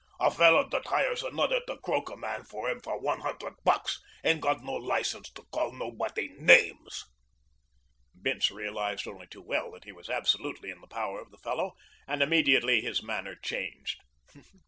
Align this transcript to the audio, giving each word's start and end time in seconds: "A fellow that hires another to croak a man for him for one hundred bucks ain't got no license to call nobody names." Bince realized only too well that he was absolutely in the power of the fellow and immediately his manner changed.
"A 0.19 0.31
fellow 0.31 0.67
that 0.69 0.87
hires 0.87 1.21
another 1.21 1.61
to 1.67 1.77
croak 1.77 2.09
a 2.09 2.17
man 2.17 2.43
for 2.43 2.67
him 2.67 2.79
for 2.81 2.99
one 2.99 3.19
hundred 3.19 3.53
bucks 3.63 4.01
ain't 4.23 4.41
got 4.41 4.63
no 4.63 4.73
license 4.73 5.29
to 5.33 5.43
call 5.51 5.71
nobody 5.73 6.29
names." 6.39 7.05
Bince 8.19 8.49
realized 8.49 9.07
only 9.07 9.27
too 9.27 9.43
well 9.43 9.69
that 9.73 9.83
he 9.83 9.91
was 9.91 10.09
absolutely 10.09 10.71
in 10.71 10.81
the 10.81 10.87
power 10.87 11.21
of 11.21 11.29
the 11.29 11.37
fellow 11.37 11.73
and 12.07 12.23
immediately 12.23 12.81
his 12.81 13.03
manner 13.03 13.35
changed. 13.35 13.99